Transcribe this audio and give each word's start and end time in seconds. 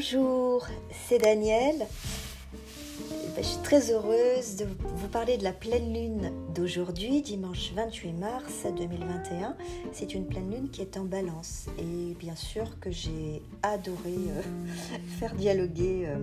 Bonjour, 0.00 0.66
c'est 1.06 1.18
Daniel. 1.18 1.76
Ben, 1.76 3.36
je 3.36 3.42
suis 3.42 3.62
très 3.62 3.90
heureuse 3.90 4.56
de 4.56 4.64
vous 4.82 5.08
parler 5.08 5.36
de 5.36 5.44
la 5.44 5.52
pleine 5.52 5.92
lune 5.92 6.32
d'aujourd'hui, 6.54 7.20
dimanche 7.20 7.72
28 7.74 8.14
mars 8.14 8.64
2021. 8.78 9.54
C'est 9.92 10.14
une 10.14 10.24
pleine 10.24 10.50
lune 10.50 10.70
qui 10.70 10.80
est 10.80 10.96
en 10.96 11.04
balance 11.04 11.66
et 11.78 12.14
bien 12.14 12.34
sûr 12.34 12.80
que 12.80 12.90
j'ai 12.90 13.42
adoré 13.62 14.14
euh, 14.14 14.42
faire 15.18 15.34
dialoguer, 15.34 16.06
euh, 16.06 16.16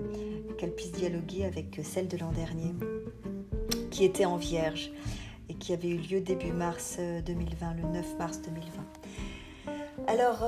qu'elle 0.57 0.73
puisse 0.73 0.93
dialoguer 0.93 1.45
avec 1.45 1.79
celle 1.83 2.07
de 2.07 2.17
l'an 2.17 2.31
dernier, 2.31 2.73
qui 3.91 4.05
était 4.05 4.25
en 4.25 4.37
vierge 4.37 4.89
et 5.49 5.53
qui 5.53 5.73
avait 5.73 5.89
eu 5.89 5.97
lieu 5.97 6.19
début 6.19 6.51
mars 6.51 6.97
2020, 6.97 7.67
euh, 7.67 7.73
le 7.83 7.93
9 7.93 8.17
mars 8.17 8.41
2020. 8.41 9.77
Alors, 10.07 10.39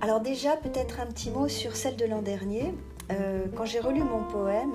alors 0.00 0.20
déjà, 0.20 0.56
peut-être 0.56 1.00
un 1.00 1.06
petit 1.06 1.30
mot 1.30 1.46
sur 1.46 1.76
celle 1.76 1.96
de 1.96 2.06
l'an 2.06 2.22
dernier. 2.22 2.72
Euh, 3.10 3.44
quand 3.54 3.66
j'ai 3.66 3.80
relu 3.80 4.02
mon 4.02 4.24
poème, 4.24 4.72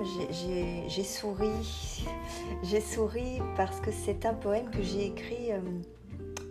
j'ai 0.88 1.04
souri. 1.04 1.50
J'ai 2.62 2.80
souri 2.80 3.40
parce 3.56 3.80
que 3.80 3.90
c'est 3.90 4.24
un 4.24 4.34
poème 4.34 4.70
que 4.70 4.82
j'ai 4.82 5.06
écrit. 5.06 5.50
Euh, 5.50 5.60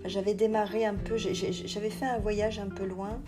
j'avais 0.06 0.34
démarré 0.34 0.86
un 0.86 0.94
peu, 0.94 1.16
j'avais 1.18 1.90
fait 1.90 2.06
un 2.06 2.20
voyage 2.20 2.60
un 2.60 2.68
peu 2.68 2.86
loin. 2.86 3.22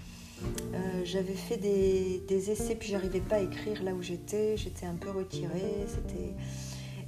Euh, 0.73 0.77
j'avais 1.03 1.33
fait 1.33 1.57
des, 1.57 2.51
essais, 2.51 2.75
puis 2.75 2.89
j'arrivais 2.89 3.21
pas 3.21 3.37
à 3.37 3.39
écrire 3.39 3.81
là 3.83 3.93
où 3.93 4.01
j'étais. 4.01 4.57
J'étais 4.57 4.85
un 4.85 4.95
peu 4.95 5.11
retirée. 5.11 5.85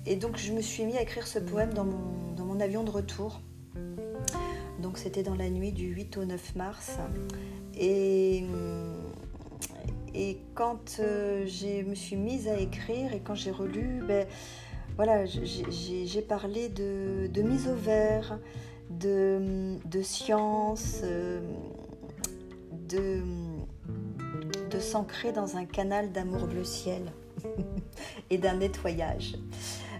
Et 0.05 0.15
donc 0.15 0.37
je 0.37 0.53
me 0.53 0.61
suis 0.61 0.85
mis 0.85 0.97
à 0.97 1.01
écrire 1.01 1.27
ce 1.27 1.39
poème 1.39 1.73
dans 1.73 1.85
mon, 1.85 2.33
dans 2.37 2.45
mon 2.45 2.59
avion 2.59 2.83
de 2.83 2.91
retour. 2.91 3.41
Donc 4.81 4.97
c'était 4.97 5.23
dans 5.23 5.35
la 5.35 5.49
nuit 5.49 5.71
du 5.71 5.87
8 5.87 6.17
au 6.17 6.25
9 6.25 6.55
mars. 6.55 6.97
Et, 7.79 8.43
quand 10.53 10.97
euh, 10.99 11.47
je 11.47 11.83
me 11.83 11.95
suis 11.95 12.17
mise 12.17 12.49
à 12.49 12.59
écrire 12.59 13.13
et 13.13 13.21
quand 13.21 13.35
j'ai 13.35 13.51
relu, 13.51 14.01
ben, 14.05 14.27
voilà, 14.97 15.25
j'ai 15.25 16.21
parlé 16.21 16.67
de, 16.67 17.41
mise 17.41 17.69
au 17.69 17.75
vert, 17.75 18.37
de, 18.89 19.79
science, 20.01 20.99
euh, 21.03 21.39
de, 22.89 23.23
s'ancrer 24.79 25.31
dans 25.31 25.57
un 25.57 25.65
canal 25.65 26.11
d'amour 26.11 26.47
bleu 26.47 26.63
ciel 26.63 27.11
et 28.29 28.37
d'un 28.37 28.55
nettoyage. 28.55 29.35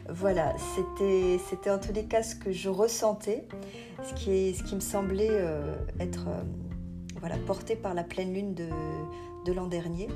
Voilà, 0.09 0.56
c'était 0.58 1.70
en 1.70 1.80
tous 1.80 1.94
les 1.94 2.06
cas 2.06 2.23
ce 2.23 2.36
que 2.36 2.52
je 2.52 2.70
ressentais, 2.70 3.45
ce 4.04 4.14
qui, 4.16 4.32
est, 4.32 4.54
ce 4.54 4.64
qui 4.64 4.76
me 4.76 4.80
semblait 4.80 5.28
euh, 5.30 5.76
être 6.00 6.28
voilà, 7.20 7.38
porté 7.38 7.75
par 7.75 7.94
la 7.94 8.03
pleine 8.03 8.34
lune 8.34 8.53
de, 8.53 9.52
l'an 9.52 9.67
dernier. 9.67 10.08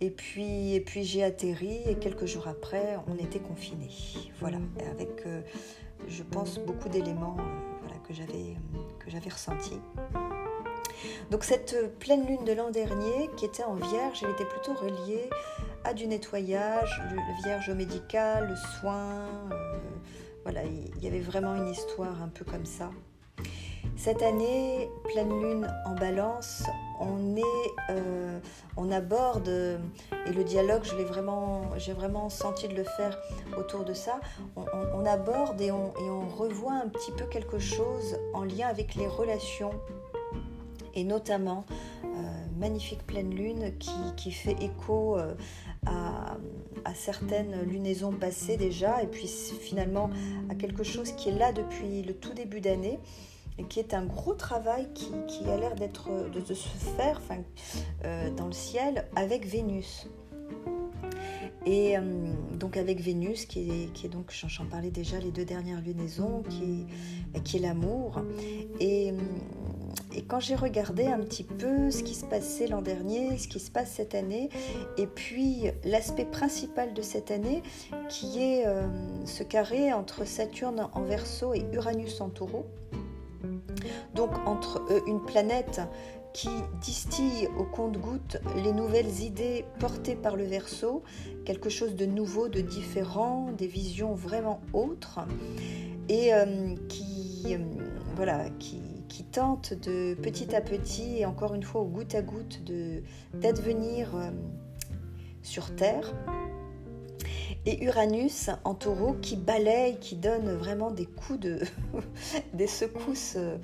Et 0.00 0.10
puis, 0.10 0.74
et 0.74 0.80
puis 0.80 1.04
j'ai 1.04 1.22
atterri 1.24 1.80
et 1.86 1.94
quelques 1.94 2.26
jours 2.26 2.48
après, 2.48 2.98
on 3.06 3.16
était 3.16 3.38
confinés. 3.38 3.88
Voilà, 4.40 4.58
avec, 4.90 5.22
euh, 5.26 5.40
je 6.08 6.22
pense, 6.22 6.58
beaucoup 6.58 6.88
d'éléments 6.88 7.36
voilà, 7.80 7.96
que 8.06 8.12
j'avais 8.12 9.30
ressentis. 9.30 9.80
Donc 11.30 11.44
cette 11.44 11.98
pleine 11.98 12.26
lune 12.26 12.44
de 12.44 12.52
l'an 12.52 12.70
dernier, 12.70 13.30
qui 13.36 13.44
était 13.44 13.64
en 13.64 13.74
vierge, 13.74 14.22
elle 14.22 14.30
était 14.30 14.44
plutôt 14.44 14.74
reliée 14.74 15.28
à 15.84 15.94
du 15.94 16.06
nettoyage, 16.06 17.02
vierge 17.44 17.70
médical, 17.70 18.48
le 18.48 18.56
soin. 18.80 19.26
Euh, 19.50 19.78
voilà, 20.44 20.62
il 20.64 21.02
y 21.02 21.06
avait 21.06 21.20
vraiment 21.20 21.54
une 21.56 21.68
histoire 21.68 22.22
un 22.22 22.28
peu 22.28 22.44
comme 22.44 22.66
ça. 22.66 22.90
Cette 24.04 24.22
année, 24.22 24.90
pleine 25.04 25.30
lune 25.40 25.72
en 25.86 25.94
balance, 25.94 26.64
on 26.98 27.36
euh, 27.90 28.40
aborde, 28.90 29.48
et 30.26 30.32
le 30.32 30.42
dialogue, 30.42 30.82
j'ai 30.82 31.92
vraiment 31.92 32.28
senti 32.28 32.66
de 32.66 32.74
le 32.74 32.82
faire 32.82 33.16
autour 33.56 33.84
de 33.84 33.94
ça. 33.94 34.18
On, 34.56 35.06
aborde 35.06 35.60
et 35.60 35.70
on, 35.70 35.92
revoit 36.36 36.72
un 36.72 36.88
petit 36.88 37.12
peu 37.12 37.26
quelque 37.26 37.60
chose 37.60 38.18
en 38.34 38.42
lien 38.42 38.66
avec 38.66 38.96
les 38.96 39.06
relations 39.06 39.70
et 40.94 41.04
notamment 41.04 41.64
euh, 42.02 42.08
magnifique 42.58 43.06
pleine 43.06 43.32
lune 43.32 43.72
qui, 44.16 44.32
fait 44.32 44.56
écho 44.60 45.16
euh, 45.16 45.32
à, 45.86 46.94
certaines 46.96 47.62
lunaisons 47.62 48.10
passées 48.10 48.56
déjà 48.56 49.00
et 49.00 49.06
puis 49.06 49.28
finalement 49.28 50.10
à 50.50 50.56
quelque 50.56 50.82
chose 50.82 51.12
qui 51.12 51.28
est 51.28 51.38
là 51.38 51.52
depuis 51.52 52.02
le 52.02 52.14
tout 52.14 52.34
début 52.34 52.60
d'année 52.60 52.98
qui 53.68 53.80
est 53.80 53.94
un 53.94 54.04
gros 54.04 54.34
travail 54.34 54.88
qui, 54.94 55.44
a 55.44 55.56
l'air 55.56 55.74
d'être 55.74 56.08
de, 56.30 56.54
se 56.54 56.68
faire 56.96 57.20
enfin, 57.22 57.40
euh, 58.04 58.30
dans 58.30 58.46
le 58.46 58.52
ciel 58.52 59.06
avec 59.16 59.46
Vénus. 59.46 60.08
Et 61.64 61.94
donc 62.58 62.76
avec 62.76 63.00
Vénus, 63.00 63.46
qui 63.46 63.70
est, 63.70 64.08
donc, 64.08 64.32
j'en 64.32 64.64
parlais 64.66 64.90
déjà, 64.90 65.20
les 65.20 65.30
deux 65.30 65.44
dernières 65.44 65.80
lunaisons, 65.80 66.42
qui, 66.48 66.86
qui 67.44 67.58
est 67.58 67.60
l'amour. 67.60 68.20
Et 68.80 69.14
et 70.14 70.22
quand 70.22 70.40
j'ai 70.40 70.54
regardé 70.54 71.06
un 71.06 71.20
petit 71.20 71.44
peu 71.44 71.90
ce 71.90 72.02
qui 72.02 72.14
se 72.14 72.24
passait 72.24 72.66
l'an 72.66 72.82
dernier, 72.82 73.38
ce 73.38 73.48
qui 73.48 73.60
se 73.60 73.70
passe 73.70 73.92
cette 73.92 74.14
année, 74.14 74.50
et 74.98 75.06
puis 75.06 75.64
l'aspect 75.84 76.24
principal 76.24 76.92
de 76.92 77.02
cette 77.02 77.30
année, 77.30 77.62
qui 78.08 78.42
est 78.42 78.66
euh, 78.66 78.86
ce 79.24 79.42
carré 79.42 79.92
entre 79.92 80.26
Saturne 80.26 80.88
en 80.92 81.02
verso 81.02 81.54
et 81.54 81.64
Uranus 81.72 82.20
en 82.20 82.28
taureau, 82.28 82.66
donc 84.14 84.30
entre 84.46 84.82
eux 84.90 85.02
une 85.06 85.20
planète 85.20 85.80
qui 86.32 86.48
distille 86.80 87.48
au 87.58 87.64
compte-gouttes 87.64 88.38
les 88.64 88.72
nouvelles 88.72 89.20
idées 89.20 89.64
portées 89.78 90.16
par 90.16 90.36
le 90.36 90.44
verso, 90.44 91.02
quelque 91.44 91.68
chose 91.68 91.94
de 91.94 92.06
nouveau, 92.06 92.48
de 92.48 92.60
différent, 92.60 93.50
des 93.56 93.66
visions 93.66 94.14
vraiment 94.14 94.60
autres, 94.72 95.20
et 96.08 96.32
euh, 96.32 96.74
qui, 96.88 97.44
euh, 97.48 98.48
qui 98.58 99.24
tente 99.32 99.72
de 99.74 100.14
petit 100.14 100.54
à 100.54 100.60
petit 100.60 101.18
et 101.18 101.26
encore 101.26 101.54
une 101.54 101.62
fois 101.62 101.80
au 101.80 101.86
goutte 101.86 102.14
à 102.14 102.22
goutte 102.22 102.62
d'advenir 103.34 104.14
euh, 104.14 104.30
sur 105.42 105.74
Terre. 105.74 106.14
Et 107.66 107.84
Uranus 107.84 108.50
en 108.64 108.74
taureau 108.74 109.14
qui 109.14 109.36
balaye, 109.36 109.98
qui 109.98 110.16
donne 110.16 110.52
vraiment 110.52 110.90
des 110.90 111.06
coups 111.06 111.40
de. 111.40 111.60
des 112.54 112.66
secousses 112.66 113.34
euh, 113.36 113.56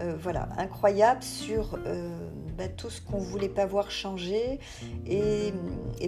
euh, 0.00 0.16
voilà, 0.20 0.48
incroyables 0.58 1.22
sur 1.22 1.78
bah, 2.58 2.68
tout 2.68 2.90
ce 2.90 3.00
qu'on 3.00 3.18
ne 3.18 3.24
voulait 3.24 3.48
pas 3.48 3.66
voir 3.66 3.90
changer 3.90 4.58
et, 5.06 5.52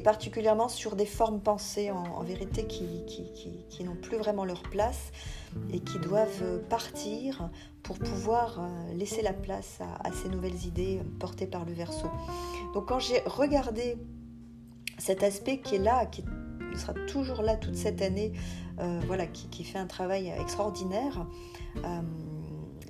particulièrement 0.03 0.69
sur 0.69 0.95
des 0.97 1.07
formes 1.07 1.41
pensées 1.41 1.91
en, 1.91 2.23
vérité 2.23 2.67
qui, 2.67 3.85
n'ont 3.85 3.97
plus 3.97 4.17
vraiment 4.17 4.45
leur 4.45 4.63
place 4.63 5.13
et 5.73 5.81
qui 5.81 5.99
doivent 5.99 6.61
partir 6.69 7.51
pour 7.83 7.99
pouvoir 7.99 8.61
euh, 8.61 8.95
laisser 8.95 9.23
la 9.23 9.33
place 9.33 9.79
à, 9.81 10.11
ces 10.13 10.29
nouvelles 10.29 10.67
idées 10.67 11.01
portées 11.21 11.47
par 11.47 11.65
le 11.65 11.73
verso. 11.73 12.09
Donc 12.75 12.89
quand 12.89 12.99
j'ai 12.99 13.21
regardé 13.27 13.97
cet 14.99 15.23
aspect 15.23 15.59
qui 15.59 15.77
est 15.77 15.81
là, 15.81 16.07
qui 16.07 16.25
sera 16.79 16.95
toujours 17.07 17.43
là 17.43 17.57
toute 17.57 17.77
cette 17.77 18.03
année, 18.03 18.33
euh, 18.81 19.01
voilà, 19.07 19.27
qui, 19.27 19.65
fait 19.65 19.79
un 19.79 19.87
travail 19.87 20.33
extraordinaire, 20.41 21.27
euh, 21.85 22.01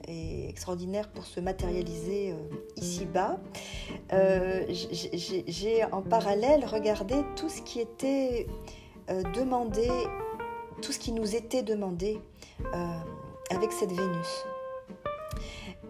et 0.08 0.48
extraordinaire 0.48 1.08
pour 1.08 1.24
se 1.24 1.40
matérialiser 1.40 2.32
ici-bas, 2.76 3.40
j'ai 4.70 5.84
en 5.90 6.00
parallèle 6.00 6.64
regardé 6.64 7.16
tout 7.34 7.48
ce 7.48 7.60
qui 7.60 7.80
était 7.80 8.46
demandé, 9.34 9.88
tout 10.80 10.92
ce 10.92 11.00
qui 11.00 11.10
nous 11.10 11.34
était 11.34 11.64
demandé 11.64 12.20
avec 13.50 13.72
cette 13.72 13.90
Vénus. 13.90 14.46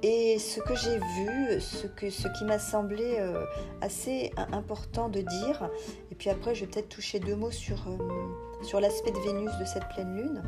Et 0.03 0.39
ce 0.39 0.61
que 0.61 0.75
j'ai 0.75 0.99
vu, 0.99 1.61
ce, 1.61 1.87
que, 1.87 2.11
ce 2.11 2.29
qui 2.29 2.45
m'a 2.45 2.59
semblé 2.59 3.17
euh, 3.19 3.45
assez 3.81 4.31
important 4.53 5.09
de 5.09 5.21
dire, 5.21 5.71
et 6.17 6.19
puis 6.19 6.31
après 6.31 6.55
je 6.55 6.65
vais 6.65 6.71
peut-être 6.71 6.89
toucher 6.89 7.21
deux 7.21 7.37
mots 7.37 7.51
sur, 7.51 7.77
euh, 7.89 8.63
sur 8.63 8.81
l'aspect 8.81 9.11
de 9.11 9.19
Vénus 9.19 9.51
de 9.61 9.67
cette 9.67 9.87
pleine 9.91 10.17
lune, 10.17 10.43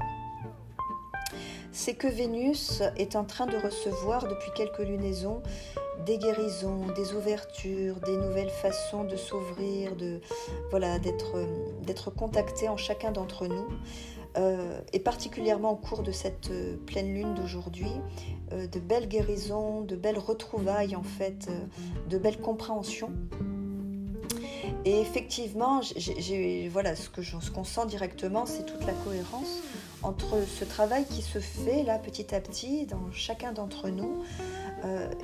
c'est 1.72 1.92
que 1.92 2.06
Vénus 2.06 2.82
est 2.96 3.16
en 3.16 3.24
train 3.24 3.44
de 3.44 3.58
recevoir 3.58 4.26
depuis 4.28 4.50
quelques 4.54 4.78
lunaisons 4.78 5.42
des 6.06 6.16
guérisons, 6.16 6.86
des 6.96 7.12
ouvertures, 7.12 7.96
des 8.00 8.16
nouvelles 8.16 8.48
façons 8.48 9.04
de 9.04 9.14
s'ouvrir, 9.16 9.94
de 9.94 10.22
voilà, 10.70 10.98
d'être 10.98 11.36
d'être 11.82 12.10
contacté 12.10 12.70
en 12.70 12.78
chacun 12.78 13.12
d'entre 13.12 13.46
nous. 13.46 13.68
Euh, 14.38 14.80
et 14.92 15.00
particulièrement 15.00 15.72
au 15.72 15.76
cours 15.76 16.02
de 16.02 16.12
cette 16.12 16.50
euh, 16.50 16.76
pleine 16.86 17.12
lune 17.12 17.34
d'aujourd'hui, 17.34 17.90
euh, 18.52 18.66
de 18.68 18.78
belles 18.78 19.08
guérisons, 19.08 19.80
de 19.80 19.96
belles 19.96 20.18
retrouvailles 20.18 20.94
en 20.94 21.02
fait, 21.02 21.48
de 22.08 22.18
belles 22.18 22.40
compréhensions. 22.40 23.10
Et 24.84 25.00
effectivement, 25.00 25.80
voilà, 26.70 26.94
ce 26.96 27.08
ce 27.22 27.50
qu'on 27.50 27.64
sent 27.64 27.86
directement, 27.86 28.46
c'est 28.46 28.64
toute 28.66 28.84
la 28.86 28.92
cohérence 29.04 29.62
entre 30.02 30.36
ce 30.46 30.64
travail 30.64 31.04
qui 31.06 31.22
se 31.22 31.40
fait 31.40 31.82
là 31.82 31.98
petit 31.98 32.34
à 32.34 32.40
petit 32.40 32.86
dans 32.86 33.10
chacun 33.12 33.52
d'entre 33.52 33.88
nous 33.88 34.22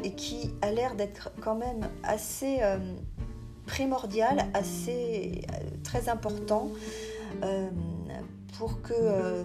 et 0.02 0.12
qui 0.14 0.50
a 0.62 0.72
l'air 0.72 0.96
d'être 0.96 1.30
quand 1.40 1.54
même 1.54 1.88
assez 2.02 2.58
primordial, 3.66 4.46
assez 4.52 5.42
très 5.84 6.08
important 6.08 6.70
pour 8.58 8.82
que 8.82 9.44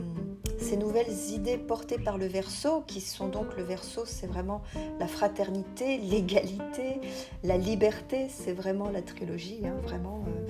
ces 0.60 0.78
nouvelles 0.78 1.32
idées 1.32 1.58
portées 1.58 1.98
par 1.98 2.18
le 2.18 2.28
verso, 2.28 2.82
qui 2.88 3.02
sont 3.02 3.28
donc 3.28 3.56
le 3.58 3.64
verso, 3.64 4.04
c'est 4.06 4.28
vraiment 4.28 4.62
la 5.00 5.08
fraternité, 5.08 5.98
l'égalité, 5.98 7.00
la 7.44 7.58
liberté, 7.58 8.28
c'est 8.30 8.54
vraiment 8.54 8.90
la 8.90 9.02
trilogie, 9.02 9.62
hein, 9.66 9.76
vraiment. 9.84 10.24
Euh, 10.28 10.48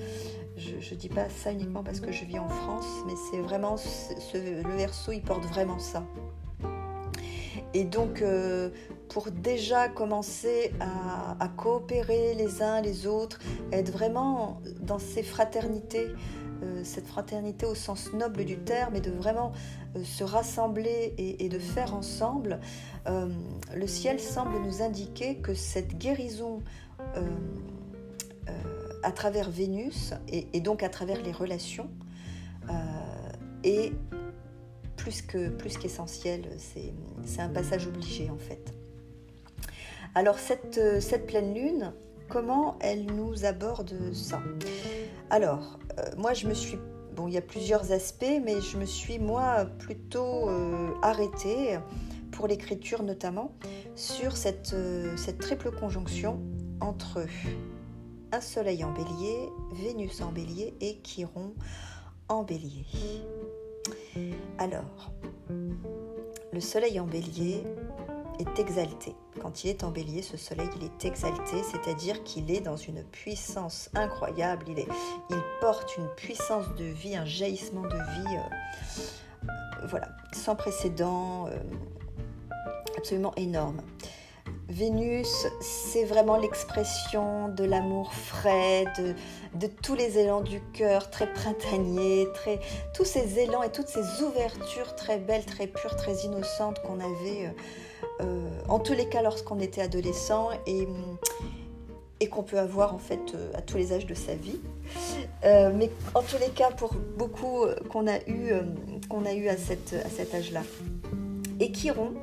je 0.56 0.94
ne 0.94 0.98
dis 0.98 1.08
pas 1.08 1.28
ça 1.28 1.52
uniquement 1.52 1.82
parce 1.82 2.00
que 2.00 2.12
je 2.12 2.24
vis 2.24 2.38
en 2.38 2.48
France, 2.48 2.86
mais 3.06 3.14
c'est 3.30 3.40
vraiment 3.40 3.76
le 4.34 4.76
verso, 4.76 5.12
il 5.12 5.22
porte 5.22 5.44
vraiment 5.46 5.78
ça. 5.78 6.04
Et 7.72 7.84
donc, 7.84 8.20
euh, 8.20 8.70
pour 9.08 9.30
déjà 9.30 9.88
commencer 9.88 10.72
à, 10.80 11.48
coopérer 11.56 12.34
les 12.34 12.62
uns 12.62 12.80
les 12.80 13.06
autres, 13.06 13.38
être 13.72 13.90
vraiment 13.90 14.60
dans 14.80 14.98
ces 14.98 15.22
fraternités, 15.22 16.08
cette 16.84 17.06
fraternité 17.06 17.66
au 17.66 17.74
sens 17.74 18.12
noble 18.12 18.44
du 18.44 18.58
terme, 18.58 18.96
et 18.96 19.00
de 19.00 19.10
vraiment 19.10 19.52
euh, 19.96 20.04
se 20.04 20.24
rassembler 20.24 21.14
et, 21.18 21.48
de 21.48 21.58
faire 21.58 21.94
ensemble, 21.94 22.60
euh, 23.06 23.28
le 23.74 23.86
ciel 23.86 24.20
semble 24.20 24.58
nous 24.60 24.82
indiquer 24.82 25.36
que 25.36 25.54
cette 25.54 25.98
guérison 25.98 26.62
à 29.02 29.12
travers 29.12 29.48
Vénus, 29.48 30.12
et, 30.28 30.60
donc 30.60 30.82
à 30.82 30.90
travers 30.90 31.22
les 31.22 31.32
relations, 31.32 31.88
est 33.64 33.92
plus 34.96 35.22
que 35.22 35.48
plus 35.48 35.78
qu'essentiel. 35.78 36.42
C'est 36.58 37.40
un 37.40 37.48
passage 37.48 37.86
obligé 37.86 38.28
en 38.28 38.36
fait. 38.36 38.74
Alors 40.14 40.38
cette, 40.38 41.00
cette 41.00 41.26
pleine 41.26 41.54
lune, 41.54 41.92
comment 42.28 42.78
elle 42.80 43.06
nous 43.06 43.44
aborde 43.44 43.94
ça? 44.12 44.40
Alors, 45.30 45.78
euh, 45.98 46.02
moi, 46.16 46.34
je 46.34 46.46
me 46.46 46.54
suis 46.54 46.78
Bon, 47.14 47.26
il 47.26 47.34
y 47.34 47.38
a 47.38 47.42
plusieurs 47.42 47.90
aspects, 47.90 48.40
mais 48.44 48.60
je 48.60 48.76
me 48.76 48.84
suis 48.84 49.18
moi 49.18 49.66
plutôt 49.78 50.48
euh, 50.48 50.92
arrêtée, 51.02 51.76
pour 52.30 52.46
l'écriture 52.46 53.02
notamment, 53.02 53.52
sur 53.96 54.36
cette, 54.36 54.72
euh, 54.74 55.16
cette, 55.16 55.38
triple 55.38 55.72
conjonction 55.72 56.40
entre 56.80 57.26
un 58.30 58.40
soleil 58.40 58.84
en 58.84 58.92
bélier, 58.92 59.48
Vénus 59.72 60.20
en 60.20 60.30
bélier 60.30 60.74
et 60.80 61.00
Chiron 61.02 61.52
en 62.28 62.44
bélier. 62.44 62.86
Alors, 64.58 65.12
le 66.52 66.60
soleil 66.60 67.00
en 67.00 67.06
bélier, 67.06 67.64
exalté. 68.58 69.14
Quand 69.40 69.64
il 69.64 69.70
est 69.70 69.84
en 69.84 69.90
bélier, 69.90 70.22
ce 70.22 70.36
soleil, 70.36 70.68
il 70.76 70.84
est 70.84 71.04
exalté, 71.04 71.62
c'est-à-dire 71.62 72.22
qu'il 72.24 72.50
est 72.50 72.60
dans 72.60 72.76
une 72.76 73.02
puissance 73.04 73.90
incroyable, 73.94 74.66
il, 74.68 74.78
est, 74.78 74.88
il 75.30 75.42
porte 75.60 75.96
une 75.96 76.08
puissance 76.16 76.66
de 76.76 76.84
vie, 76.84 77.16
un 77.16 77.24
jaillissement 77.24 77.82
de 77.82 77.96
vie, 77.96 78.36
euh, 78.36 79.86
voilà, 79.88 80.08
sans 80.32 80.56
précédent, 80.56 81.46
euh, 81.46 81.58
absolument 82.96 83.34
énorme. 83.36 83.82
Vénus, 84.68 85.46
c'est 85.60 86.04
vraiment 86.04 86.36
l'expression 86.36 87.48
de 87.48 87.64
l'amour 87.64 88.14
frais, 88.14 88.84
de, 89.54 89.66
tous 89.82 89.96
les 89.96 90.18
élans 90.18 90.42
du 90.42 90.60
cœur, 90.72 91.10
très 91.10 91.26
printaniers, 91.32 92.28
très, 92.34 92.60
tous 92.94 93.04
ces 93.04 93.40
élans 93.40 93.64
et 93.64 93.72
toutes 93.72 93.88
ces 93.88 94.22
ouvertures 94.22 94.94
très 94.94 95.18
belles, 95.18 95.44
très 95.44 95.66
pures, 95.66 95.96
très 95.96 96.14
innocentes 96.24 96.80
qu'on 96.82 97.00
avait. 97.00 97.46
Euh, 97.46 97.50
euh, 98.22 98.48
en 98.68 98.78
tous 98.78 98.92
les 98.92 99.08
cas 99.08 99.22
lorsqu'on 99.22 99.58
était 99.58 99.82
adolescent 99.82 100.50
et, 100.66 100.86
qu'on 102.28 102.42
peut 102.44 102.58
avoir 102.58 102.94
en 102.94 102.98
fait 102.98 103.34
euh, 103.34 103.50
à 103.54 103.62
tous 103.62 103.76
les 103.76 103.92
âges 103.92 104.06
de 104.06 104.14
sa 104.14 104.34
vie. 104.34 104.60
Mais 105.42 105.90
en 106.14 106.22
tous 106.22 106.38
les 106.38 106.50
cas 106.50 106.70
pour 106.70 106.94
beaucoup 107.16 107.64
qu'on 107.88 108.06
a 108.06 108.18
eu, 108.28 108.52
qu'on 109.08 109.24
a 109.24 109.32
eu 109.32 109.48
à, 109.48 109.54
à 109.54 109.56
cet 109.56 110.34
âge-là. 110.34 110.62
Et 111.58 111.72
Chiron, 111.72 112.14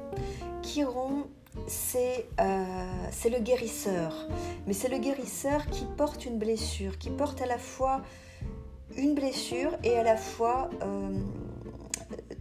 Chiron 0.62 1.26
c'est 1.66 2.28
c'est 3.12 3.30
le 3.30 3.40
guérisseur. 3.40 4.28
Mais 4.68 4.74
c'est 4.74 4.90
le 4.90 5.00
guérisseur 5.00 5.66
qui 5.68 5.86
porte 5.98 6.26
une 6.26 6.38
blessure, 6.38 6.98
qui 6.98 7.10
porte 7.10 7.42
à 7.42 7.46
la 7.46 7.58
fois 7.58 8.02
une 8.96 9.16
blessure 9.16 9.72
et 9.84 9.98
à 9.98 10.04
la 10.04 10.18
fois 10.18 10.70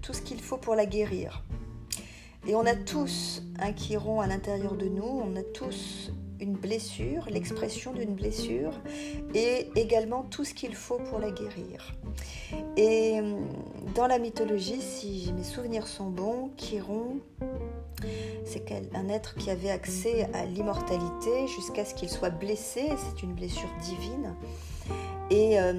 tout 0.03 0.13
ce 0.13 0.21
qu'il 0.21 0.41
faut 0.41 0.59
pour 0.59 0.75
la 0.75 0.87
guérir. 0.87 1.43
Et 2.47 2.55
on 2.55 2.65
a 2.65 2.77
tous 2.77 3.43
un 3.59 3.73
chiron 3.73 4.21
à 4.21 4.29
l'intérieur 4.29 4.77
de 4.77 4.87
nous, 4.87 5.03
on 5.03 5.35
a 5.35 5.43
tous 5.43 6.13
une 6.41 6.53
blessure, 6.53 7.27
l'expression 7.31 7.93
d'une 7.93 8.15
blessure, 8.15 8.73
et 9.35 9.71
également 9.75 10.23
tout 10.23 10.45
ce 10.45 10.55
qu'il 10.55 10.75
faut 10.75 10.99
pour 10.99 11.19
la 11.19 11.31
guérir. 11.31 11.95
Et 12.77 13.21
euh, 13.21 13.41
dans 13.95 14.07
la 14.07 14.19
mythologie, 14.19 14.81
si 14.81 15.33
mes 15.37 15.43
souvenirs 15.43 15.89
sont 15.89 16.11
bons, 16.11 16.51
Chiron, 16.57 17.17
c'est 18.44 18.72
un 18.94 19.08
être 19.08 19.34
qui 19.37 19.50
avait 19.50 19.70
accès 19.70 20.28
à 20.34 20.44
l'immortalité 20.44 21.46
jusqu'à 21.46 21.84
ce 21.84 21.94
qu'il 21.94 22.08
soit 22.08 22.31
blessé, 22.31 22.88
c'est 22.96 23.22
une 23.22 23.34
blessure 23.34 23.70
divine. 23.82 24.34
Et, 25.31 25.58
euh, 25.58 25.75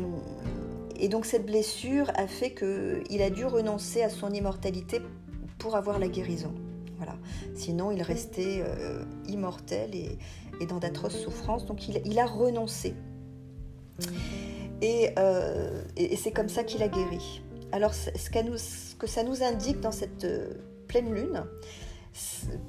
et 0.99 1.09
donc 1.09 1.25
cette 1.25 1.45
blessure 1.45 2.11
a 2.15 2.27
fait 2.27 2.53
qu'il 2.53 3.21
a 3.21 3.29
dû 3.29 3.45
renoncer 3.45 4.01
à 4.01 4.09
son 4.09 4.31
immortalité 4.31 5.01
pour 5.57 5.75
avoir 5.75 5.99
la 5.99 6.07
guérison. 6.07 6.53
Voilà. 6.97 7.15
Sinon, 7.55 7.91
il 7.91 8.01
restait 8.01 8.63
euh, 8.63 9.03
immortel 9.27 9.91
et, 9.93 10.65
dans 10.65 10.79
d'atroces 10.79 11.19
souffrances. 11.19 11.65
Donc, 11.65 11.87
il, 11.87 12.19
a 12.19 12.25
renoncé. 12.25 12.95
Euh, 14.83 15.83
et, 15.95 16.15
c'est 16.15 16.31
comme 16.31 16.49
ça 16.49 16.63
qu'il 16.63 16.81
a 16.81 16.87
guéri. 16.87 17.43
Alors, 17.71 17.93
ce, 17.93 18.95
que 18.95 19.07
ça 19.07 19.21
nous 19.21 19.43
indique 19.43 19.79
dans 19.79 19.91
cette 19.91 20.25
pleine 20.87 21.13
lune, 21.13 21.43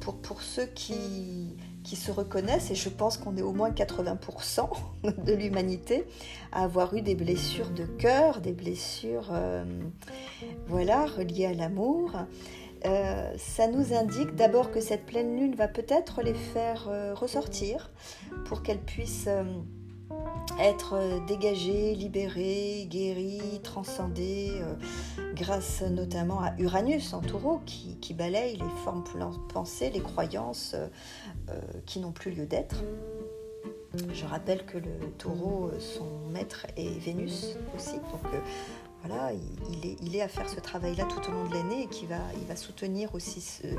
pour, 0.00 0.42
ceux 0.42 0.66
qui, 0.66 1.56
se 1.84 2.10
reconnaissent, 2.10 2.70
et 2.70 2.74
je 2.74 2.88
pense 2.88 3.16
qu'on 3.16 3.36
est 3.36 3.42
au 3.42 3.52
moins 3.52 3.70
80% 3.70 4.68
de 5.24 5.32
l'humanité 5.32 6.04
à 6.52 6.64
avoir 6.64 6.94
eu 6.94 7.02
des 7.02 7.14
blessures 7.14 7.70
de 7.70 7.84
cœur, 7.84 8.40
des 8.40 8.52
blessures 8.52 9.32
voilà, 10.66 11.06
reliées 11.06 11.46
à 11.46 11.54
l'amour. 11.54 12.12
Euh, 12.84 13.32
ça 13.36 13.66
nous 13.66 13.92
indique 13.92 14.36
d'abord 14.36 14.70
que 14.70 14.80
cette 14.80 15.04
pleine 15.04 15.36
lune 15.36 15.54
va 15.54 15.66
peut-être 15.66 16.22
les 16.22 16.34
faire 16.34 16.86
euh, 16.88 17.12
ressortir 17.12 17.90
pour 18.44 18.62
qu'elles 18.62 18.80
puissent 18.80 19.28
euh, 20.10 20.14
être 20.58 21.24
dégagées, 21.26 21.94
libérées, 21.94 22.86
guéries, 22.88 23.60
transcendées, 23.62 24.52
grâce 25.34 25.82
notamment 25.82 26.40
à 26.40 26.54
Uranus 26.58 27.12
en 27.12 27.20
taureau 27.20 27.60
qui, 27.66 28.14
balaye 28.14 28.56
les 28.56 28.82
formes 28.84 29.04
pensées, 29.48 29.90
les 29.90 30.00
croyances 30.00 30.74
qui 31.86 32.00
n'ont 32.00 32.12
plus 32.12 32.32
lieu 32.32 32.46
d'être. 32.46 32.82
Je 34.12 34.26
rappelle 34.26 34.66
que 34.66 34.78
le 34.78 35.10
taureau, 35.16 35.70
son 35.78 36.28
maître 36.30 36.66
est 36.76 36.98
Vénus 36.98 37.56
aussi, 37.74 37.96
donc 37.96 38.32
voilà, 39.04 39.32
il, 40.02 40.16
est, 40.16 40.22
à 40.22 40.28
faire 40.28 40.48
ce 40.48 40.58
travail-là 40.58 41.04
tout 41.04 41.30
au 41.30 41.32
long 41.32 41.44
de 41.44 41.54
l'année 41.54 41.82
et 41.82 41.86
qui 41.86 42.06
va, 42.06 42.56
soutenir 42.56 43.14
aussi 43.14 43.60
euh, 43.64 43.74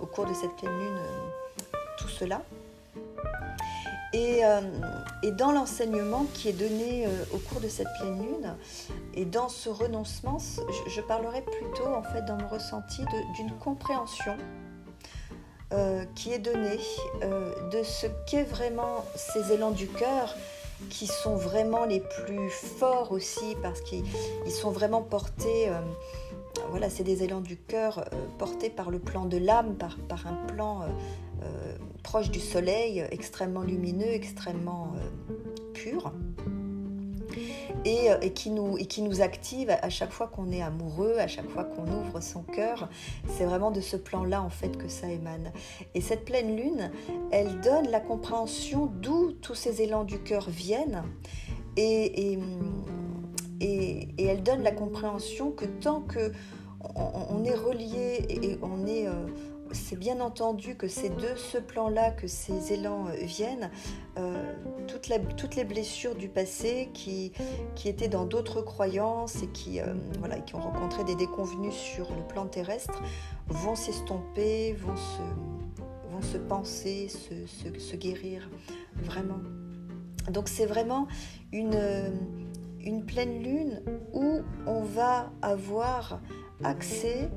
au 0.00 0.06
cours 0.06 0.26
de 0.26 0.34
cette 0.34 0.54
pleine 0.56 0.78
lune 0.78 0.96
euh, 0.96 1.76
tout 1.98 2.08
cela. 2.08 2.42
Euh, 4.14 4.60
et, 5.22 5.32
dans 5.32 5.50
l'enseignement 5.50 6.26
qui 6.34 6.48
est 6.48 6.52
donné 6.52 7.08
au 7.32 7.38
cours 7.38 7.60
de 7.60 7.68
cette 7.68 7.88
pleine 7.98 8.18
lune 8.18 8.54
et 9.14 9.24
dans 9.24 9.48
ce 9.48 9.68
renoncement, 9.68 10.38
je, 10.88 11.00
parlerai 11.00 11.42
plutôt 11.42 11.86
en 11.86 12.02
fait 12.02 12.22
dans 12.24 12.36
mon 12.36 12.46
ressenti 12.46 13.02
d'une 13.36 13.50
compréhension 13.58 14.36
qui 16.14 16.32
est 16.32 16.38
donnée 16.38 16.78
de 17.72 17.82
ce 17.82 18.06
qu'est 18.26 18.44
vraiment 18.44 19.04
ces 19.16 19.52
élans 19.52 19.72
du 19.72 19.88
cœur 19.88 20.36
qui 20.90 21.06
sont 21.06 21.36
vraiment 21.36 21.84
les 21.84 22.00
plus 22.00 22.50
forts 22.50 23.12
aussi 23.12 23.56
parce 23.62 23.80
qu'ils 23.80 24.04
sont 24.48 24.70
vraiment 24.70 25.02
portés, 25.02 25.68
euh, 25.68 25.80
voilà, 26.70 26.90
c'est 26.90 27.04
des 27.04 27.22
élans 27.22 27.40
du 27.40 27.56
cœur 27.56 27.98
euh, 27.98 28.16
portés 28.38 28.70
par 28.70 28.90
le 28.90 28.98
plan 28.98 29.24
de 29.24 29.36
l'âme, 29.36 29.74
par, 29.74 30.26
un 30.26 30.46
plan 30.46 30.82
euh, 31.44 31.76
proche 32.02 32.30
du 32.30 32.40
soleil, 32.40 33.04
extrêmement 33.10 33.62
lumineux, 33.62 34.12
extrêmement 34.12 34.92
pur. 35.72 36.12
Euh, 37.86 38.18
et, 38.20 38.32
qui 38.32 38.50
nous, 38.50 39.20
active 39.20 39.70
à 39.70 39.90
chaque 39.90 40.12
fois 40.12 40.26
qu'on 40.26 40.50
est 40.50 40.62
amoureux, 40.62 41.16
à 41.18 41.26
chaque 41.26 41.48
fois 41.48 41.64
qu'on 41.64 41.86
ouvre 41.86 42.20
son 42.20 42.42
cœur. 42.42 42.88
C'est 43.28 43.44
vraiment 43.44 43.70
de 43.70 43.80
ce 43.80 43.96
plan-là 43.96 44.42
en 44.42 44.50
fait 44.50 44.76
que 44.76 44.88
ça 44.88 45.08
émane. 45.08 45.52
Et 45.94 46.00
cette 46.00 46.24
pleine 46.24 46.56
lune, 46.56 46.90
elle 47.30 47.60
donne 47.60 47.88
la 47.90 48.00
compréhension 48.00 48.86
d'où 48.86 49.32
tous 49.32 49.54
ces 49.54 49.82
élans 49.82 50.04
du 50.04 50.18
cœur 50.18 50.48
viennent. 50.48 51.02
Et, 51.76 52.38
elle 54.18 54.42
donne 54.42 54.62
la 54.62 54.72
compréhension 54.72 55.50
que 55.50 55.64
tant 55.64 56.00
que 56.00 56.32
on, 56.96 57.42
est 57.44 57.54
relié 57.54 58.24
et 58.28 58.58
on 58.62 58.86
est... 58.86 59.06
Euh, 59.06 59.26
c'est 59.74 59.98
bien 59.98 60.20
entendu 60.20 60.76
que 60.76 60.88
c'est 60.88 61.10
de 61.10 61.36
ce 61.36 61.58
plan-là 61.58 62.10
que 62.10 62.26
ces 62.26 62.72
élans 62.72 63.06
euh, 63.08 63.16
viennent. 63.24 63.70
Euh, 64.18 64.54
toutes, 64.86 65.56
les 65.56 65.64
blessures 65.64 66.14
du 66.14 66.28
passé 66.28 66.90
qui, 66.94 67.32
étaient 67.84 68.08
dans 68.08 68.24
d'autres 68.24 68.62
croyances 68.62 69.42
et 69.42 69.48
qui, 69.48 69.80
qui 70.46 70.54
ont 70.54 70.60
rencontré 70.60 71.04
des 71.04 71.16
déconvenues 71.16 71.72
sur 71.72 72.10
le 72.14 72.22
plan 72.22 72.46
terrestre 72.46 73.02
vont 73.48 73.74
s'estomper, 73.74 74.72
vont 74.74 74.96
se, 76.22 76.38
penser, 76.38 77.08
se, 77.08 77.96
guérir 77.96 78.48
vraiment. 79.02 79.40
Donc 80.30 80.48
c'est 80.48 80.66
vraiment 80.66 81.08
une 81.52 83.04
pleine 83.06 83.42
lune 83.42 83.82
où 84.12 84.40
on 84.66 84.82
va 84.82 85.32
avoir 85.42 86.20
accès 86.62 87.30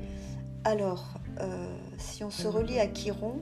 alors 0.67 1.05
euh, 1.39 1.65
si 1.97 2.25
on 2.25 2.29
se 2.29 2.45
relie 2.45 2.77
à 2.77 2.88
Chiron, 2.88 3.41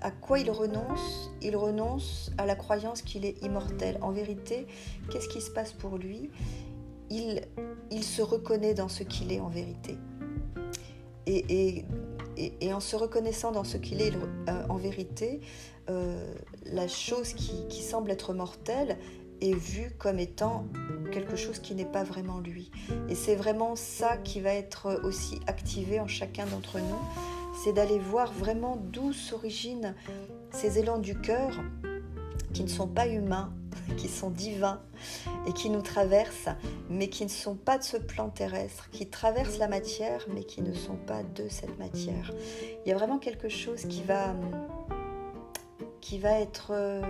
à 0.00 0.10
quoi 0.10 0.38
il 0.38 0.50
renonce? 0.50 1.30
Il 1.42 1.54
renonce 1.54 2.32
à 2.38 2.46
la 2.46 2.56
croyance 2.56 3.02
qu'il 3.02 3.26
est 3.26 3.42
immortel. 3.42 3.98
En 4.00 4.10
vérité, 4.10 4.66
qu'est-ce 5.10 5.28
qui 5.28 5.42
se 5.42 5.50
passe 5.50 5.74
pour 5.74 5.98
lui? 5.98 6.30
Il, 7.10 7.42
se 8.02 8.22
reconnaît 8.22 8.72
dans 8.72 8.88
ce 8.88 9.02
qu'il 9.02 9.32
est 9.32 9.40
en 9.40 9.50
vérité. 9.50 9.98
Et, 11.26 11.84
en 12.72 12.80
se 12.80 12.96
reconnaissant 12.96 13.52
dans 13.52 13.64
ce 13.64 13.76
qu'il 13.76 14.00
est 14.00 14.14
euh, 14.48 14.66
en 14.70 14.76
vérité, 14.76 15.42
euh, 15.90 16.34
la 16.64 16.88
chose 16.88 17.34
qui 17.34 17.82
semble 17.82 18.10
être 18.10 18.32
mortelle 18.32 18.96
vue 19.52 19.90
comme 19.98 20.18
étant 20.18 20.66
quelque 21.12 21.36
chose 21.36 21.58
qui 21.58 21.74
n'est 21.74 21.84
pas 21.84 22.04
vraiment 22.04 22.40
lui. 22.40 22.70
Et 23.08 23.14
c'est 23.14 23.36
vraiment 23.36 23.76
ça 23.76 24.16
qui 24.16 24.40
va 24.40 24.54
être 24.54 25.00
aussi 25.04 25.40
activé 25.46 26.00
en 26.00 26.06
chacun 26.06 26.46
d'entre 26.46 26.78
nous, 26.78 26.98
c'est 27.62 27.72
d'aller 27.72 27.98
voir 27.98 28.32
vraiment 28.32 28.76
d'où 28.76 29.12
s'originent 29.12 29.94
ces 30.50 30.78
élans 30.78 30.98
du 30.98 31.18
cœur 31.20 31.50
qui 32.52 32.62
ne 32.62 32.68
sont 32.68 32.88
pas 32.88 33.06
humains, 33.06 33.52
qui 33.96 34.08
sont 34.08 34.30
divins 34.30 34.80
et 35.46 35.52
qui 35.52 35.68
nous 35.70 35.82
traversent, 35.82 36.48
mais 36.88 37.08
qui 37.08 37.24
ne 37.24 37.30
sont 37.30 37.56
pas 37.56 37.78
de 37.78 37.84
ce 37.84 37.96
plan 37.96 38.30
terrestre, 38.30 38.88
qui 38.90 39.08
traversent 39.08 39.58
la 39.58 39.68
matière, 39.68 40.24
mais 40.32 40.44
qui 40.44 40.62
ne 40.62 40.72
sont 40.72 40.96
pas 40.96 41.22
de 41.22 41.48
cette 41.48 41.78
matière. 41.78 42.32
Il 42.84 42.88
y 42.88 42.92
a 42.92 42.96
vraiment 42.96 43.18
quelque 43.18 43.48
chose 43.48 43.82
qui 43.84 44.02
va, 44.02 44.34
qui 46.00 46.18
va 46.18 46.40
être 46.40 46.68
euh, 46.70 47.02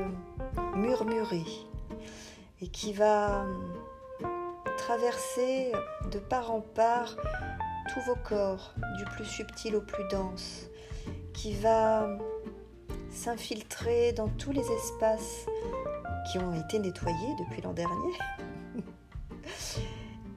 murmuré 0.76 1.45
et 2.64 2.68
qui 2.68 2.94
va 2.94 3.44
traverser 4.78 5.71
de 6.11 6.18
part 6.18 6.50
en 6.50 6.62
part 6.62 7.14
tous 7.92 8.00
vos 8.06 8.16
corps, 8.26 8.73
du 8.97 9.04
plus 9.04 9.26
subtil 9.26 9.76
au 9.76 9.83
plus 9.83 10.04
dense, 10.09 10.68
qui 11.35 11.52
va 11.52 12.09
s'infiltrer 13.11 14.12
dans 14.12 14.28
tous 14.28 14.52
les 14.52 14.66
espaces 14.73 15.44
qui 16.33 16.38
ont 16.38 16.54
été 16.54 16.78
nettoyés 16.78 17.35
depuis 17.38 17.61
l'an 17.61 17.75
dernier. 17.75 18.12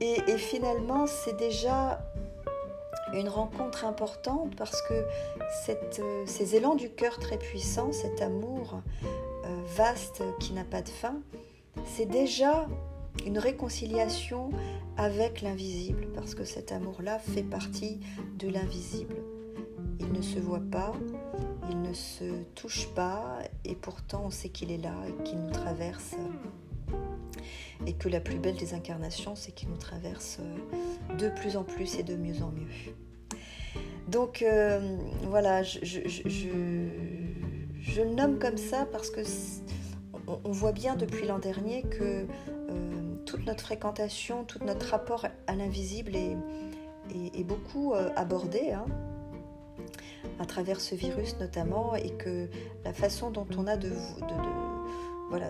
et, 0.00 0.36
finalement, 0.36 1.06
c'est 1.06 1.36
déjà 1.38 1.98
une 3.14 3.30
rencontre 3.30 3.86
importante 3.86 4.54
parce 4.54 4.82
que 4.82 5.06
cette, 5.64 6.02
ces 6.26 6.56
élans 6.56 6.74
du 6.74 6.90
cœur 6.90 7.18
très 7.18 7.38
puissants, 7.38 7.90
cet 7.92 8.20
amour 8.20 8.82
euh, 9.46 9.62
vaste 9.76 10.22
qui 10.40 10.52
n'a 10.52 10.64
pas 10.64 10.82
de 10.82 10.90
fin, 10.90 11.22
c'est 11.86 12.06
déjà 12.06 12.66
une 13.26 13.38
réconciliation 13.38 14.50
avec 14.96 15.42
l'invisible, 15.42 16.08
parce 16.14 16.34
que 16.34 16.44
cet 16.44 16.72
amour-là 16.72 17.18
fait 17.18 17.42
partie 17.42 18.00
de 18.38 18.48
l'invisible. 18.48 19.16
Il 20.00 20.12
ne 20.12 20.22
se 20.22 20.38
voit 20.38 20.62
pas, 20.70 20.92
il 21.70 21.80
ne 21.82 21.92
se 21.92 22.42
touche 22.54 22.88
pas, 22.94 23.38
et 23.64 23.74
pourtant 23.74 24.24
on 24.26 24.30
sait 24.30 24.48
qu'il 24.48 24.70
est 24.72 24.78
là 24.78 24.94
et 25.06 25.22
qu'il 25.22 25.38
nous 25.38 25.50
traverse. 25.50 26.16
Et 27.86 27.92
que 27.92 28.08
la 28.08 28.20
plus 28.20 28.38
belle 28.38 28.56
des 28.56 28.74
incarnations, 28.74 29.36
c'est 29.36 29.52
qu'il 29.52 29.68
nous 29.68 29.76
traverse 29.76 30.40
de 31.16 31.28
plus 31.28 31.56
en 31.56 31.62
plus 31.62 31.96
et 31.96 32.02
de 32.02 32.16
mieux 32.16 32.42
en 32.42 32.50
mieux. 32.50 32.66
Donc 34.08 34.42
euh, 34.42 34.96
voilà, 35.24 35.62
je, 35.62 35.78
je, 35.82 36.48
le 38.02 38.14
nomme 38.14 38.38
comme 38.38 38.56
ça 38.56 38.86
parce 38.90 39.10
que 39.10 39.20
on, 40.44 40.52
voit 40.52 40.72
bien 40.72 40.96
depuis 40.96 41.26
l'an 41.26 41.38
dernier 41.38 41.82
que 41.82 42.26
euh, 42.70 43.14
toute 43.26 43.46
notre 43.46 43.64
fréquentation, 43.64 44.44
tout 44.44 44.58
notre 44.64 44.86
rapport 44.86 45.26
à 45.46 45.54
l'invisible 45.54 46.14
est, 46.16 46.36
beaucoup 47.44 47.94
euh, 47.94 48.10
abordé 48.16 48.72
hein, 48.72 48.84
à 50.38 50.46
travers 50.46 50.80
ce 50.80 50.94
virus 50.94 51.36
notamment, 51.40 51.94
et 51.94 52.10
que 52.10 52.48
la 52.84 52.92
façon 52.92 53.30
dont 53.30 53.46
on 53.56 53.66
a 53.66 53.76
de, 53.76 53.92
voilà, 55.30 55.48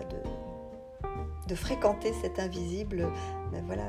de, 1.47 1.55
fréquenter 1.55 2.13
cet 2.21 2.39
invisible, 2.39 3.07
ben 3.51 3.63
voilà, 3.65 3.83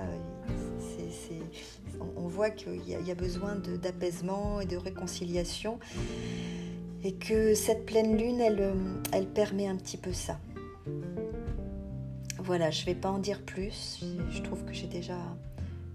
on 2.16 2.26
voit 2.26 2.50
qu'il 2.50 2.88
y, 2.88 3.10
a 3.10 3.14
besoin 3.14 3.54
d'apaisement 3.56 4.60
et 4.60 4.66
de 4.66 4.78
réconciliation, 4.78 5.78
et 7.04 7.14
que 7.14 7.54
cette 7.54 7.84
pleine 7.84 8.16
lune, 8.16 8.40
elle, 8.40 8.74
elle 9.12 9.26
permet 9.26 9.68
un 9.68 9.76
petit 9.76 9.98
peu 9.98 10.12
ça. 10.12 10.38
Voilà, 12.38 12.70
je 12.70 12.80
ne 12.80 12.86
vais 12.86 12.94
pas 12.94 13.10
en 13.10 13.18
dire 13.18 13.42
plus. 13.42 14.04
Je 14.30 14.42
trouve 14.42 14.64
que 14.64 14.72
j'ai 14.72 14.86
déjà. 14.86 15.16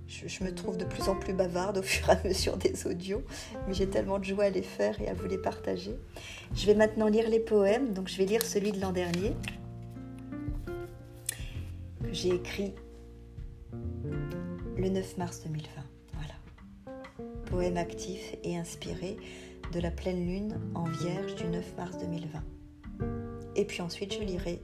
Je, 0.07 0.43
me 0.43 0.53
trouve 0.53 0.77
de 0.77 0.85
plus 0.85 1.09
en 1.09 1.15
plus 1.15 1.33
bavarde 1.33 1.79
au 1.79 1.81
fur 1.83 2.07
et 2.09 2.11
à 2.11 2.23
mesure 2.23 2.57
des 2.57 2.85
audios, 2.85 3.23
mais 3.67 3.73
j'ai 3.73 3.89
tellement 3.89 4.19
de 4.19 4.23
joie 4.23 4.45
à 4.45 4.49
les 4.49 4.61
faire 4.61 5.01
et 5.01 5.09
à 5.09 5.13
vous 5.13 5.27
les 5.27 5.39
partager. 5.39 5.97
Je 6.53 6.65
vais 6.67 6.75
maintenant 6.75 7.07
lire 7.07 7.27
les 7.27 7.39
poèmes, 7.39 7.93
donc 7.93 8.07
je 8.07 8.17
vais 8.17 8.25
lire 8.25 8.45
celui 8.45 8.71
de 8.71 8.79
l'an 8.79 8.91
dernier 8.91 9.33
que 12.03 12.13
j'ai 12.13 12.35
écrit 12.35 12.73
le 14.77 14.89
9 14.89 15.17
mars 15.17 15.41
2020. 15.43 15.69
Voilà. 16.13 16.33
Poème 17.47 17.77
actif 17.77 18.35
et 18.43 18.55
inspiré 18.55 19.17
de 19.73 19.79
la 19.79 19.91
pleine 19.91 20.25
lune 20.25 20.59
en 20.75 20.85
vierge 20.85 21.35
du 21.35 21.45
9 21.45 21.75
mars 21.75 21.97
2020. 21.97 22.43
Et 23.55 23.65
puis 23.65 23.81
ensuite, 23.81 24.13
je 24.13 24.19
lirai 24.19 24.61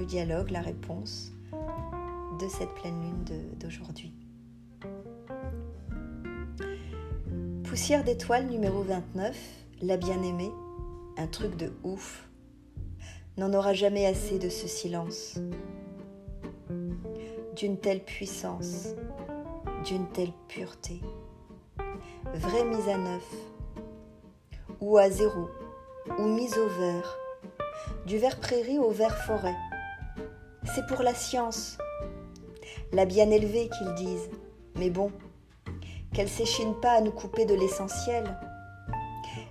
le 0.00 0.06
dialogue, 0.06 0.50
la 0.50 0.62
réponse 0.62 1.30
de 2.40 2.48
cette 2.48 2.72
pleine 2.74 3.02
lune 3.02 3.24
d'aujourd'hui. 3.58 4.14
Poussière 7.64 8.02
d'étoile 8.02 8.46
numéro 8.46 8.82
29, 8.82 9.36
la 9.82 9.98
bien-aimée, 9.98 10.50
un 11.18 11.26
truc 11.26 11.54
de 11.56 11.70
ouf, 11.82 12.30
n'en 13.36 13.52
aura 13.52 13.74
jamais 13.74 14.06
assez 14.06 14.38
de 14.38 14.48
ce 14.48 14.66
silence, 14.66 15.38
d'une 17.54 17.76
telle 17.76 18.02
puissance, 18.02 18.94
d'une 19.84 20.08
telle 20.08 20.32
pureté, 20.48 21.02
vraie 22.36 22.64
mise 22.64 22.88
à 22.88 22.96
neuf, 22.96 23.34
ou 24.80 24.96
à 24.96 25.10
zéro, 25.10 25.50
ou 26.18 26.22
mise 26.22 26.56
au 26.56 26.68
vert, 26.68 27.18
du 28.06 28.16
vert 28.16 28.40
prairie 28.40 28.78
au 28.78 28.90
vert 28.90 29.18
forêt, 29.26 29.56
c'est 30.74 30.86
pour 30.86 31.02
la 31.02 31.14
science. 31.14 31.78
La 32.92 33.04
bien 33.04 33.30
élevée 33.30 33.68
qu'ils 33.76 33.94
disent. 33.94 34.30
Mais 34.76 34.90
bon, 34.90 35.10
qu'elle 36.12 36.28
s'échine 36.28 36.74
pas 36.80 36.92
à 36.92 37.00
nous 37.00 37.10
couper 37.10 37.44
de 37.44 37.54
l'essentiel. 37.54 38.36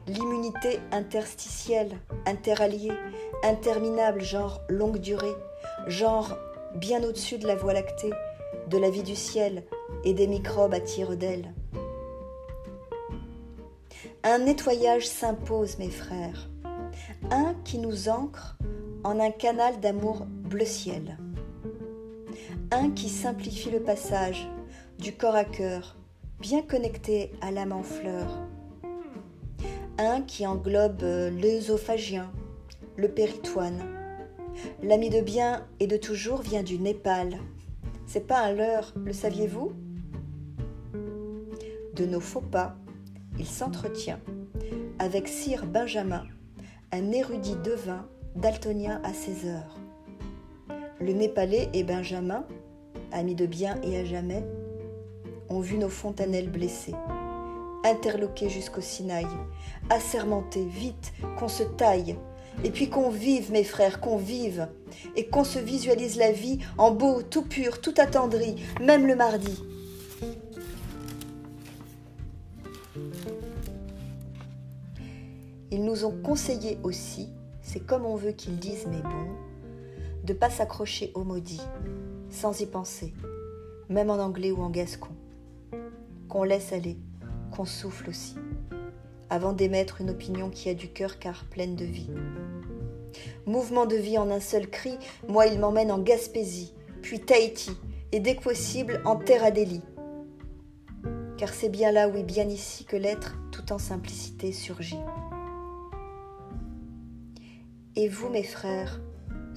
L'immunité 0.07 0.79
interstitielle, 0.91 1.99
interalliée, 2.25 2.93
interminable, 3.43 4.21
genre 4.21 4.61
longue 4.69 4.97
durée, 4.97 5.35
genre 5.87 6.37
bien 6.75 7.03
au-dessus 7.03 7.37
de 7.37 7.47
la 7.47 7.55
voie 7.55 7.73
lactée, 7.73 8.13
de 8.67 8.77
la 8.77 8.89
vie 8.89 9.03
du 9.03 9.15
ciel 9.15 9.63
et 10.03 10.13
des 10.13 10.27
microbes 10.27 10.73
à 10.73 10.79
tire 10.79 11.15
d'aile. 11.15 11.53
Un 14.23 14.39
nettoyage 14.39 15.07
s'impose, 15.07 15.77
mes 15.77 15.89
frères, 15.89 16.49
un 17.31 17.53
qui 17.63 17.77
nous 17.77 18.09
ancre 18.09 18.57
en 19.03 19.19
un 19.19 19.31
canal 19.31 19.79
d'amour 19.79 20.25
bleu 20.49 20.65
ciel. 20.65 21.17
Un 22.71 22.89
qui 22.89 23.07
simplifie 23.07 23.69
le 23.69 23.81
passage 23.81 24.49
du 24.97 25.13
corps 25.13 25.35
à 25.35 25.45
cœur, 25.45 25.95
bien 26.39 26.63
connecté 26.63 27.31
à 27.39 27.51
l'âme 27.51 27.71
en 27.71 27.83
fleur. 27.83 28.39
Un 29.99 30.21
qui 30.21 30.47
englobe 30.47 31.01
l'œsophagien, 31.01 32.31
le 32.97 33.09
péritoine. 33.09 33.79
L'ami 34.81 35.09
de 35.09 35.21
bien 35.21 35.67
et 35.79 35.87
de 35.87 35.97
toujours 35.97 36.41
vient 36.41 36.63
du 36.63 36.79
Népal. 36.79 37.37
C'est 38.07 38.25
pas 38.25 38.39
un 38.39 38.51
leurre, 38.51 38.93
le 39.05 39.13
saviez-vous? 39.13 39.71
De 41.95 42.05
nos 42.05 42.19
faux 42.19 42.41
pas, 42.41 42.75
il 43.37 43.45
s'entretient 43.45 44.19
avec 44.97 45.27
Sir 45.27 45.65
Benjamin, 45.65 46.23
un 46.91 47.11
érudit 47.11 47.55
devin 47.63 48.05
daltonien 48.35 48.99
à 49.03 49.13
ses 49.13 49.47
heures. 49.47 49.77
Le 51.01 51.13
Népalais 51.13 51.69
et 51.73 51.83
Benjamin, 51.83 52.45
amis 53.13 53.35
de 53.35 53.45
bien 53.45 53.79
et 53.83 53.97
à 53.99 54.03
jamais, 54.03 54.43
ont 55.47 55.61
vu 55.61 55.77
nos 55.77 55.87
fontanelles 55.87 56.49
blessées, 56.49 56.95
interloqué 57.85 58.49
jusqu'au 58.49 58.81
Sinaï, 58.81 59.25
assermenté, 59.89 60.65
vite, 60.65 61.13
qu'on 61.37 61.47
se 61.47 61.63
taille, 61.63 62.17
et 62.65 62.69
puis 62.69 62.89
qu'on 62.89 63.09
vive, 63.09 63.51
mes 63.51 63.63
frères, 63.63 64.01
qu'on 64.01 64.17
vive, 64.17 64.67
et 65.15 65.27
qu'on 65.27 65.45
se 65.45 65.57
visualise 65.57 66.17
la 66.17 66.33
vie 66.33 66.59
en 66.77 66.91
beau, 66.91 67.21
tout 67.21 67.43
pur, 67.43 67.79
tout 67.79 67.93
attendri, 67.97 68.55
même 68.81 69.07
le 69.07 69.15
mardi. 69.15 69.63
Ils 75.71 75.85
nous 75.85 76.03
ont 76.03 76.17
conseillé 76.21 76.77
aussi, 76.83 77.29
c'est 77.61 77.79
comme 77.79 78.05
on 78.05 78.15
veut 78.15 78.31
qu'ils 78.31 78.57
disent 78.57 78.87
mais 78.89 79.01
bon, 79.01 79.48
de 80.23 80.33
pas 80.33 80.49
s'accrocher 80.49 81.11
au 81.15 81.23
maudit, 81.23 81.61
sans 82.29 82.59
y 82.61 82.65
penser, 82.65 83.13
même 83.89 84.09
en 84.09 84.17
anglais 84.17 84.51
ou 84.51 84.61
en 84.61 84.69
gascon, 84.69 85.15
qu'on 86.27 86.43
laisse 86.43 86.73
aller, 86.73 86.97
qu'on 87.51 87.65
souffle 87.65 88.09
aussi, 88.09 88.35
avant 89.29 89.53
d'émettre 89.53 90.01
une 90.01 90.09
opinion 90.09 90.49
qui 90.49 90.69
a 90.69 90.73
du 90.73 90.89
cœur 90.89 91.19
car 91.19 91.45
pleine 91.45 91.75
de 91.75 91.85
vie. 91.85 92.09
Mouvement 93.45 93.85
de 93.85 93.95
vie 93.95 94.17
en 94.17 94.29
un 94.29 94.39
seul 94.39 94.69
cri, 94.69 94.97
moi 95.27 95.47
il 95.47 95.59
m'emmène 95.59 95.91
en 95.91 95.99
Gaspésie, 95.99 96.73
puis 97.01 97.19
Tahiti, 97.19 97.71
et 98.11 98.19
dès 98.19 98.35
que 98.35 98.43
possible 98.43 99.01
en 99.05 99.15
Terre 99.15 99.43
Adélie. 99.43 99.81
Car 101.37 101.53
c'est 101.53 101.69
bien 101.69 101.91
là, 101.91 102.09
oui, 102.09 102.23
bien 102.23 102.47
ici 102.47 102.85
que 102.85 102.97
l'être, 102.97 103.35
tout 103.51 103.71
en 103.71 103.77
simplicité, 103.77 104.51
surgit. 104.51 104.99
Et 107.95 108.07
vous, 108.07 108.29
mes 108.29 108.43
frères, 108.43 108.99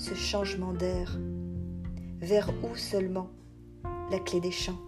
ce 0.03 0.15
changement 0.15 0.73
d'air, 0.73 1.17
vers 2.19 2.51
où 2.65 2.75
seulement 2.75 3.31
la 4.11 4.19
clé 4.19 4.41
des 4.41 4.51
champs? 4.51 4.81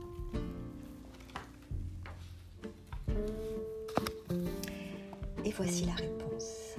Et 5.44 5.52
voici 5.52 5.85
la 5.85 5.92
réponse. 5.92 6.75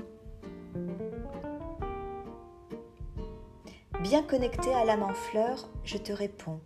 Bien 4.02 4.22
connecté 4.22 4.74
à 4.74 4.84
l'âme 4.84 5.04
en 5.04 5.14
fleur, 5.14 5.70
je 5.86 5.98
te 5.98 6.12
réponds, 6.12 6.60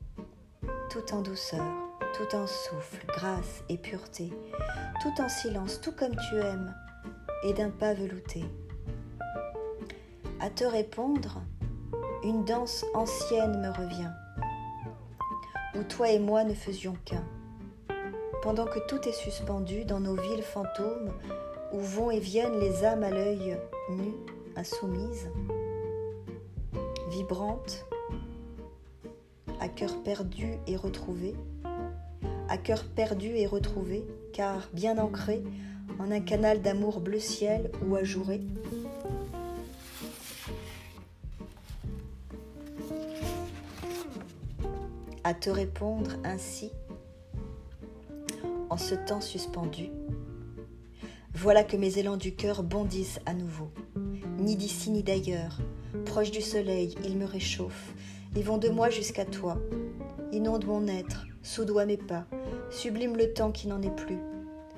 tout 0.90 1.14
en 1.14 1.22
douceur, 1.22 1.64
tout 2.18 2.36
en 2.36 2.48
souffle, 2.48 3.06
grâce 3.10 3.64
et 3.70 3.78
pureté, 3.78 4.34
tout 5.04 5.22
en 5.22 5.30
silence, 5.30 5.80
tout 5.82 5.92
comme 5.92 6.16
tu 6.30 6.36
aimes, 6.36 6.74
et 7.44 7.54
d'un 7.54 7.70
pas 7.70 7.94
velouté. 7.94 8.44
À 10.40 10.50
te 10.50 10.64
répondre, 10.64 11.44
une 12.24 12.44
danse 12.44 12.86
ancienne 12.94 13.62
me 13.62 13.70
revient, 13.70 14.10
où 15.76 15.84
toi 15.84 16.10
et 16.10 16.20
moi 16.20 16.44
ne 16.44 16.54
faisions 16.54 16.96
qu'un. 17.06 17.24
Pendant 18.42 18.66
que 18.66 18.80
tout 18.88 19.08
est 19.08 19.14
suspendu 19.14 19.86
dans 19.86 20.00
nos 20.00 20.16
villes 20.16 20.44
fantômes, 20.44 21.12
où 21.72 21.80
vont 21.80 22.12
et 22.12 22.20
viennent 22.20 22.60
les 22.60 22.84
âmes 22.84 23.04
à 23.04 23.10
l'œil 23.10 23.58
nu, 23.90 24.14
insoumises, 24.56 25.30
vibrantes, 27.10 27.86
à 29.60 29.68
cœur 29.68 30.02
perdu 30.04 30.56
et 30.68 30.76
retrouvé, 30.76 31.36
à 32.50 32.58
cœur 32.58 32.84
perdu 32.84 33.28
et 33.36 33.46
retrouvé, 33.46 34.04
car 34.34 34.68
bien 34.74 34.98
ancré 34.98 35.44
en 36.00 36.12
un 36.12 36.22
canal 36.22 36.62
d'amour 36.62 37.02
bleu 37.02 37.20
ciel 37.20 37.72
ou 37.86 37.96
ajouré, 37.96 38.42
à 45.24 45.34
te 45.34 45.50
répondre 45.50 46.12
ainsi 46.24 46.72
en 48.70 48.78
ce 48.78 48.96
temps 48.96 49.22
suspendu. 49.22 49.90
Voilà 51.34 51.64
que 51.64 51.78
mes 51.78 51.98
élans 52.00 52.18
du 52.18 52.36
cœur 52.36 52.64
bondissent 52.64 53.20
à 53.26 53.34
nouveau. 53.34 53.72
Ni 54.40 54.56
d'ici 54.56 54.92
ni 54.92 55.04
d'ailleurs, 55.04 55.60
proche 56.06 56.32
du 56.32 56.42
soleil, 56.42 56.96
ils 57.06 57.18
me 57.18 57.26
réchauffent 57.26 57.94
Ils 58.36 58.44
vont 58.44 58.58
de 58.58 58.70
moi 58.70 58.90
jusqu'à 58.90 59.26
toi, 59.26 59.58
inonde 60.32 60.66
mon 60.66 60.88
être, 60.88 61.26
soudoie 61.42 61.86
mes 61.86 61.98
pas, 61.98 62.26
sublime 62.70 63.16
le 63.16 63.34
temps 63.34 63.52
qui 63.52 63.68
n'en 63.68 63.82
est 63.82 63.96
plus, 63.96 64.20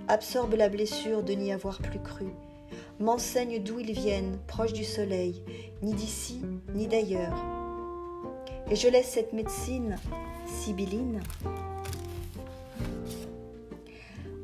absorbe 0.07 0.53
la 0.53 0.69
blessure 0.69 1.23
de 1.23 1.33
n'y 1.33 1.51
avoir 1.51 1.79
plus 1.79 1.99
cru, 1.99 2.27
m'enseigne 2.99 3.61
d'où 3.61 3.79
ils 3.79 3.91
viennent, 3.91 4.37
proche 4.47 4.73
du 4.73 4.83
soleil, 4.83 5.43
ni 5.81 5.93
d'ici 5.93 6.41
ni 6.73 6.87
d'ailleurs. 6.87 7.37
Et 8.69 8.75
je 8.75 8.87
laisse 8.87 9.09
cette 9.09 9.33
médecine 9.33 9.97
sibylline. 10.61 11.21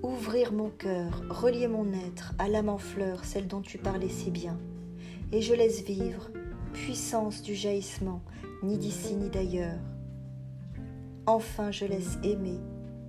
Ouvrir 0.01 0.51
mon 0.51 0.69
cœur, 0.71 1.21
relier 1.29 1.67
mon 1.67 1.93
être 1.93 2.33
à 2.39 2.47
l'âme 2.47 2.69
en 2.69 2.79
fleur, 2.79 3.23
celle 3.23 3.47
dont 3.47 3.61
tu 3.61 3.77
parlais 3.77 4.09
si 4.09 4.31
bien, 4.31 4.57
et 5.31 5.43
je 5.43 5.53
laisse 5.53 5.83
vivre, 5.83 6.31
puissance 6.73 7.43
du 7.43 7.53
jaillissement, 7.53 8.23
ni 8.63 8.79
d'ici 8.79 9.13
ni 9.13 9.29
d'ailleurs. 9.29 9.77
Enfin 11.27 11.69
je 11.69 11.85
laisse 11.85 12.17
aimer, 12.23 12.59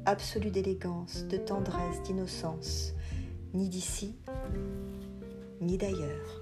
absolue 0.05 0.51
d'élégance, 0.51 1.25
de 1.29 1.39
tendresse, 1.39 2.03
d'innocence, 2.07 2.93
ni 3.55 3.71
d'ici, 3.71 4.17
ni 5.63 5.79
d'ailleurs. 5.79 6.38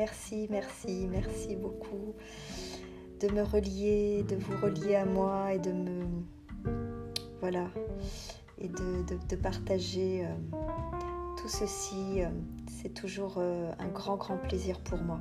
Merci, 0.00 0.46
merci, 0.48 1.08
merci 1.10 1.56
beaucoup 1.56 2.14
de 3.20 3.28
me 3.28 3.42
relier, 3.42 4.24
de 4.26 4.34
vous 4.34 4.56
relier 4.62 4.94
à 4.94 5.04
moi 5.04 5.52
et 5.52 5.58
de 5.58 5.72
me. 5.72 6.06
Voilà. 7.42 7.66
Et 8.56 8.68
de, 8.68 9.36
partager 9.36 10.24
euh, 10.24 10.56
tout 11.36 11.48
ceci. 11.48 12.22
Euh, 12.22 12.30
c'est 12.66 12.94
toujours 12.94 13.34
euh, 13.36 13.70
un 13.78 13.88
grand, 13.88 14.16
grand 14.16 14.38
plaisir 14.38 14.80
pour 14.80 14.96
moi. 15.00 15.20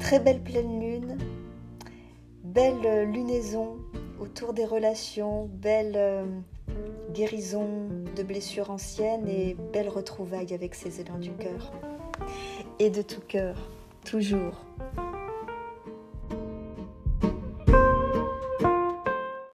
Très 0.00 0.18
belle 0.18 0.42
pleine 0.42 0.80
lune, 0.80 1.16
belle 2.42 3.08
lunaison 3.08 3.76
autour 4.18 4.52
des 4.52 4.64
relations, 4.64 5.48
belle 5.52 6.26
guérison 7.12 7.68
de 8.16 8.22
blessures 8.24 8.70
anciennes 8.70 9.28
et 9.28 9.56
belle 9.72 9.88
retrouvaille 9.88 10.52
avec 10.54 10.74
ces 10.74 11.00
élans 11.00 11.18
du 11.18 11.30
cœur 11.30 11.70
et 12.78 12.90
de 12.90 13.02
tout 13.02 13.20
cœur, 13.26 13.56
toujours. 14.04 14.64